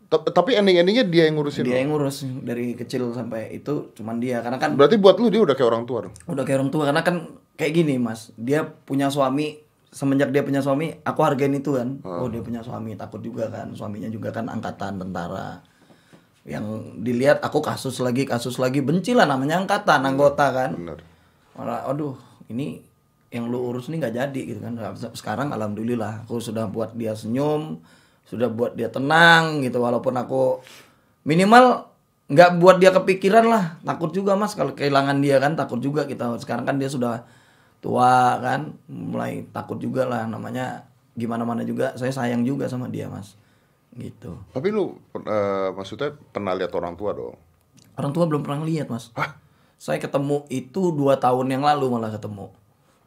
[0.09, 4.41] Tapi ending-endingnya dia yang ngurusin dia yang ngurus dari kecil sampai itu cuman dia.
[4.41, 6.15] Karena kan Berarti buat lu dia udah kayak orang tua dong.
[6.25, 6.89] udah kayak orang tua.
[6.89, 7.17] Karena kan
[7.61, 8.33] kayak gini mas.
[8.41, 9.61] Dia punya suami
[9.93, 12.01] semenjak dia punya suami aku hargain itu kan.
[12.09, 13.69] Oh dia punya suami takut juga kan.
[13.77, 15.61] Suaminya juga kan angkatan tentara.
[16.49, 18.81] Yang dilihat aku kasus lagi kasus lagi.
[18.81, 20.73] Benci lah namanya angkatan anggota kan.
[20.73, 21.05] Bener.
[21.53, 22.15] malah aduh
[22.49, 22.81] ini
[23.29, 24.73] yang lu urus nih nggak jadi gitu kan.
[25.13, 27.85] Sekarang alhamdulillah aku sudah buat dia senyum
[28.29, 30.61] sudah buat dia tenang gitu walaupun aku
[31.25, 31.89] minimal
[32.29, 33.65] nggak buat dia kepikiran lah.
[33.81, 36.37] Takut juga mas kalau kehilangan dia kan takut juga kita.
[36.37, 37.25] Sekarang kan dia sudah
[37.81, 40.29] tua kan mulai takut juga lah.
[40.29, 40.85] Namanya
[41.17, 43.33] gimana mana juga saya sayang juga sama dia mas.
[43.97, 44.37] Gitu.
[44.53, 47.37] Tapi lu eh, maksudnya pernah lihat orang tua dong.
[47.99, 49.09] orang tua belum pernah lihat mas.
[49.81, 52.53] Saya ketemu itu dua tahun yang lalu malah ketemu.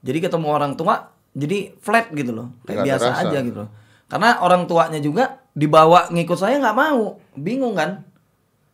[0.01, 2.47] Jadi ketemu orang tua jadi flat gitu loh.
[2.65, 3.29] Kayak biasa terasa.
[3.29, 3.71] aja gitu loh
[4.11, 8.03] karena orang tuanya juga dibawa ngikut saya nggak mau bingung kan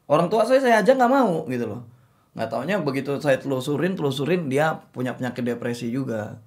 [0.10, 1.86] orang tua saya saya aja nggak mau gitu loh
[2.34, 6.42] nggak taunya begitu saya telusurin telusurin dia punya penyakit depresi juga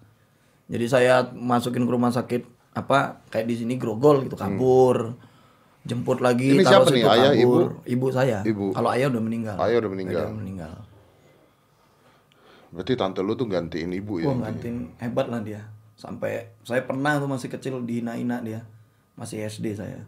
[0.66, 2.42] jadi saya masukin ke rumah sakit
[2.74, 5.14] apa kayak di sini grogol gitu kabur
[5.82, 7.02] jemput lagi Ini taruh siapa nih?
[7.02, 7.68] situ, Ayah, kabur.
[7.86, 8.66] ibu saya Ibu.
[8.74, 10.18] kalau ayah udah meninggal Ayah udah meninggal.
[10.18, 10.72] Ayah udah meninggal
[12.70, 14.30] Berarti tante lu tuh gantiin ibu ya.
[14.30, 15.66] Wah ngantin hebat lah dia.
[15.98, 18.62] Sampai saya pernah tuh masih kecil dihina-hina dia.
[19.20, 20.00] Masih SD saya.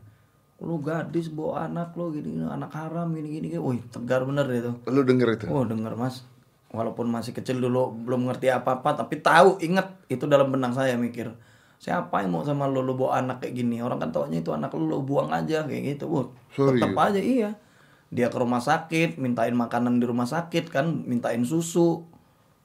[0.57, 3.47] Lu gadis bawa anak lu gini, gini anak haram gini gini.
[3.53, 3.61] gini.
[3.61, 4.77] Wih, tegar bener dia tuh.
[4.89, 5.47] Lu denger itu.
[5.53, 6.25] Oh denger mas.
[6.73, 11.29] walaupun masih kecil dulu belum ngerti apa-apa tapi tahu inget itu dalam benang saya mikir
[11.77, 14.73] siapa yang mau sama lu lu bawa anak kayak gini orang kan taunya itu anak
[14.73, 17.07] lu lu buang aja kayak gitu Wah, tetep Serius?
[17.13, 17.51] aja iya
[18.09, 22.09] dia ke rumah sakit mintain makanan di rumah sakit kan mintain susu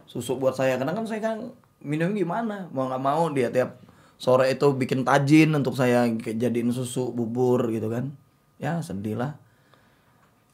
[0.08, 1.38] susu buat saya karena kan saya kan
[1.84, 3.76] minum gimana mau nggak mau dia tiap
[4.18, 8.14] sore itu bikin tajin untuk saya jadiin susu bubur gitu kan.
[8.58, 9.38] Ya sedih lah.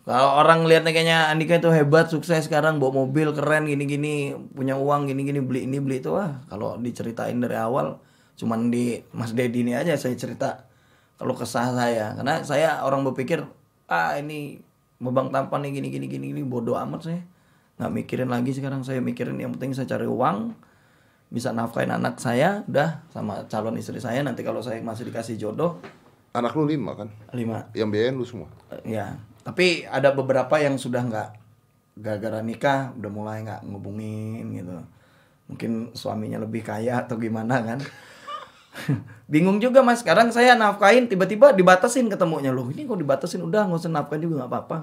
[0.04, 5.08] Kalau orang lihatnya kayaknya Andika itu hebat, sukses sekarang bawa mobil keren gini-gini, punya uang
[5.08, 6.12] gini-gini beli ini beli itu.
[6.12, 8.04] Wah kalau diceritain dari awal
[8.36, 10.68] cuman di Mas Dedi ini aja saya cerita
[11.16, 12.20] kalau kesah saya.
[12.20, 13.48] Karena saya orang berpikir
[13.88, 14.60] ah ini
[15.00, 17.24] bebang tampan nih gini gini gini gini bodoh amat saya.
[17.80, 20.52] Nggak mikirin lagi sekarang saya mikirin yang penting saya cari uang
[21.34, 24.22] bisa nafkahin anak saya udah sama calon istri saya.
[24.22, 25.82] Nanti kalau saya masih dikasih jodoh
[26.34, 27.10] Anak lu lima kan?
[27.34, 27.70] lima.
[27.74, 28.50] Yang biayain lu semua.
[28.86, 31.30] Ya tapi ada beberapa yang sudah nggak
[32.00, 34.72] gara-gara nikah udah mulai nggak ngubungin gitu.
[35.52, 37.80] Mungkin suaminya lebih kaya atau gimana kan?
[39.34, 40.02] Bingung juga mas.
[40.02, 42.50] Sekarang saya nafkain tiba-tiba dibatasin ketemunya.
[42.50, 43.44] Loh ini kok dibatasin?
[43.44, 44.78] Udah nggak usah nafkain juga nggak apa-apa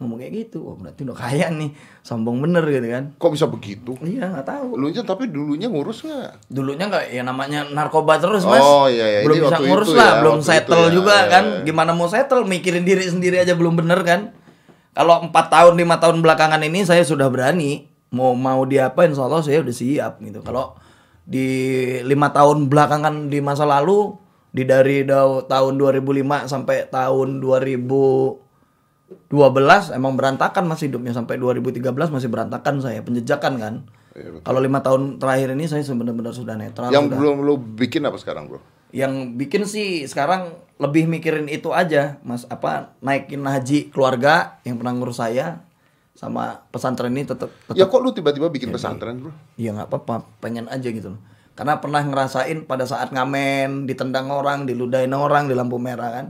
[0.00, 3.92] ngomong kayak gitu oh berarti udah kaya nih sombong bener gitu kan Kok bisa begitu?
[4.00, 6.48] iya nggak tahu Lu aja tapi dulunya ngurus nggak?
[6.48, 9.20] dulunya nggak ya namanya narkoba terus mas Oh, iya, iya.
[9.22, 10.90] belum Ini bisa ngurus lah ya, belum settle ya.
[10.90, 14.32] juga kan gimana mau settle mikirin diri sendiri aja belum bener kan
[14.90, 19.60] kalau empat tahun lima tahun belakangan ini saya sudah berani mau mau diapain Allah saya
[19.60, 20.74] udah siap gitu kalau
[21.22, 21.46] di
[22.02, 24.16] lima tahun belakangan di masa lalu
[24.50, 27.38] di dari da- tahun 2005 sampai tahun
[29.30, 33.74] 2012 emang berantakan masih hidupnya sampai 2013 masih berantakan saya penjejakan kan
[34.10, 37.18] Iya, kalau lima tahun terakhir ini saya benar-benar sudah netral Yang sudah.
[37.22, 38.58] belum lu bikin apa sekarang, Bro?
[38.90, 44.98] yang bikin sih sekarang lebih mikirin itu aja mas apa naikin haji keluarga yang pernah
[44.98, 45.62] ngurus saya
[46.10, 49.30] sama pesantren ini tetap Ya kok lu tiba-tiba bikin pesantren, Bro?
[49.54, 51.22] ya nggak apa-apa pengen aja gitu loh
[51.54, 56.26] karena pernah ngerasain pada saat ngamen ditendang orang diludahin orang di lampu merah kan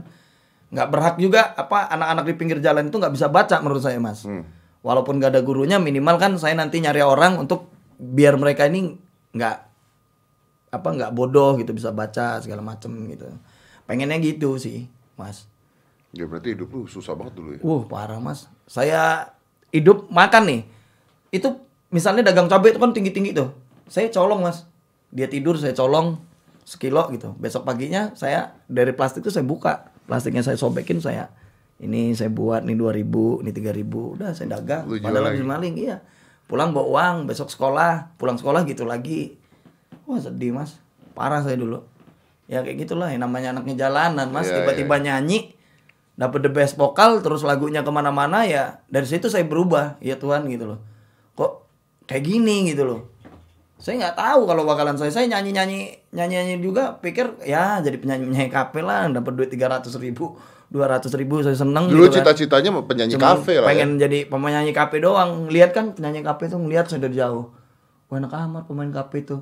[0.71, 4.23] nggak berhak juga apa anak-anak di pinggir jalan itu nggak bisa baca menurut saya mas
[4.81, 7.67] walaupun nggak ada gurunya minimal kan saya nanti nyari orang untuk
[7.99, 8.95] biar mereka ini
[9.35, 9.57] nggak
[10.71, 13.27] apa nggak bodoh gitu bisa baca segala macem gitu
[13.83, 14.87] pengennya gitu sih
[15.19, 15.51] mas
[16.11, 17.59] Ya berarti hidup lu susah banget dulu ya.
[17.63, 18.51] Wah parah mas.
[18.67, 19.31] Saya
[19.71, 20.61] hidup makan nih.
[21.31, 23.55] Itu misalnya dagang cabai itu kan tinggi-tinggi tuh.
[23.87, 24.67] Saya colong mas.
[25.11, 26.19] Dia tidur saya colong
[26.67, 27.31] sekilo gitu.
[27.39, 29.90] Besok paginya saya dari plastik itu saya buka.
[30.11, 31.31] Plastiknya saya sobekin saya.
[31.79, 34.19] Ini saya buat nih 2000, ini 3000.
[34.19, 34.91] Udah saya dagang.
[34.91, 35.39] Lu Padahal lagi?
[35.39, 36.03] habis maling iya.
[36.51, 38.11] Pulang bawa uang, besok sekolah.
[38.19, 39.39] Pulang sekolah gitu lagi.
[40.03, 40.83] Wah sedih mas.
[41.15, 41.79] Parah saya dulu.
[42.51, 44.51] Ya kayak gitulah yang namanya anaknya jalanan mas.
[44.51, 45.55] Iya, Tiba-tiba nyanyi
[46.19, 50.45] dapat the best vokal terus lagunya ke mana-mana ya dari situ saya berubah ya Tuhan
[50.53, 50.79] gitu loh
[51.33, 51.65] kok
[52.05, 52.99] kayak gini gitu loh
[53.81, 55.09] saya nggak tahu kalau bakalan saya.
[55.09, 55.79] Saya nyanyi nyanyi
[56.13, 59.09] nyanyi nyanyi juga pikir ya jadi penyanyi penyanyi kafe lah.
[59.09, 60.37] Dapat duit tiga ratus ribu
[60.69, 62.31] dua ratus ribu saya seneng Dulu gitu kan.
[62.31, 63.69] cita-citanya mau penyanyi Cuman kafe lah ya.
[63.73, 65.49] pengen jadi penyanyi kafe doang.
[65.49, 67.49] Lihat kan penyanyi kafe tuh ngeliat saya dari jauh.
[68.07, 69.41] Wah enak amat pemain kafe tuh.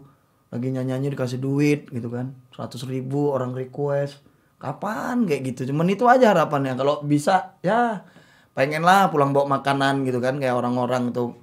[0.56, 2.32] Lagi nyanyi nyanyi dikasih duit gitu kan.
[2.56, 4.24] seratus ribu orang request.
[4.56, 5.28] Kapan?
[5.28, 5.76] Kayak gitu.
[5.76, 6.80] Cuman itu aja harapannya.
[6.80, 8.08] Kalau bisa ya
[8.56, 10.40] pengen lah pulang bawa makanan gitu kan.
[10.40, 11.36] Kayak orang-orang tuh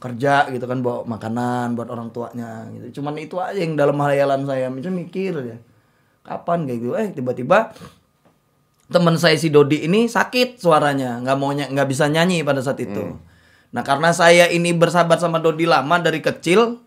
[0.00, 3.00] kerja gitu kan bawa makanan buat orang tuanya gitu.
[3.00, 5.56] Cuman itu aja yang dalam hayalan saya macam mikir ya
[6.24, 6.92] kapan kayak gitu?
[6.96, 7.76] Eh tiba-tiba
[8.90, 13.14] teman saya si Dodi ini sakit suaranya nggak mau nggak bisa nyanyi pada saat itu.
[13.70, 16.80] Nah karena saya ini bersahabat sama Dodi lama dari kecil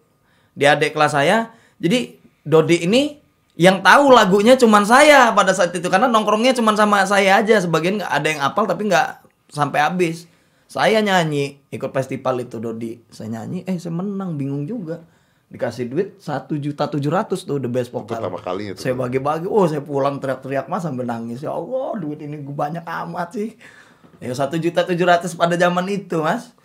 [0.57, 3.23] dia adik kelas saya jadi Dodi ini
[3.53, 5.85] yang tahu lagunya cuman saya pada saat itu.
[5.85, 7.61] Karena nongkrongnya cuman sama saya aja.
[7.61, 9.21] Sebagian nggak ada yang apal tapi nggak
[9.53, 10.25] sampai habis
[10.73, 12.97] saya nyanyi ikut festival itu Dodi.
[13.13, 15.05] Saya nyanyi eh saya menang bingung juga.
[15.53, 18.17] Dikasih duit satu juta tujuh ratus tuh the best vokal.
[18.17, 18.81] Pertama kalinya tuh.
[18.81, 21.45] saya bagi-bagi oh saya pulang teriak-teriak mas sambil nangis.
[21.45, 23.53] Ya Allah duit ini gue banyak amat sih.
[24.17, 26.57] Ya satu juta tujuh ratus pada zaman itu mas.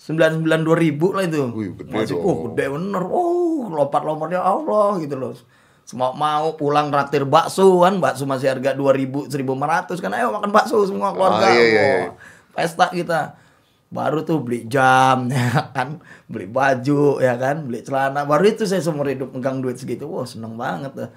[0.00, 1.44] Sembilan sembilan dua ribu lah itu.
[1.52, 2.24] Wih, gede masih dong.
[2.24, 3.02] oh gede bener.
[3.04, 5.36] Oh lompat-lompatnya Allah gitu loh.
[5.84, 10.16] Semua mau pulang traktir bakso kan bakso masih harga dua ribu seribu ratus kan.
[10.16, 11.44] Ayo makan bakso semua keluarga.
[11.44, 12.08] Ah, iya, iya, Wah, iya.
[12.56, 13.36] pesta kita
[13.90, 18.78] baru tuh beli jam ya kan beli baju ya kan beli celana baru itu saya
[18.78, 21.10] seumur hidup megang duit segitu wah seneng banget tuh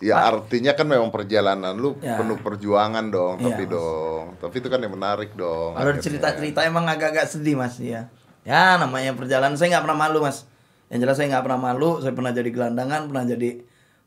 [0.00, 2.16] Ya artinya kan memang perjalanan lu Ya.
[2.16, 3.72] penuh perjuangan dong, Iya, tapi Mas.
[3.76, 4.24] dong.
[4.40, 5.76] Tapi itu kan yang menarik dong.
[5.76, 6.00] Kalau akhirnya.
[6.00, 8.08] cerita-cerita emang agak-agak sedih mas ya.
[8.40, 10.48] Ya namanya perjalanan saya nggak pernah malu mas.
[10.88, 12.00] Yang jelas saya nggak pernah malu.
[12.00, 13.60] Saya pernah jadi gelandangan, pernah jadi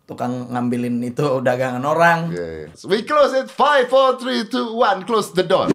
[0.09, 2.33] tukang ngambilin itu dagangan orang.
[2.33, 2.69] Yeah, yeah.
[2.73, 3.53] So we close it.
[3.53, 5.05] Five, four, three, two, one.
[5.05, 5.69] Close the door.